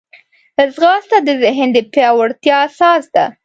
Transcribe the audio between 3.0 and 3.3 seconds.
ده